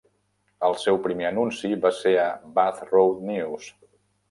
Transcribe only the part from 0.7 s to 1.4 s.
seu primer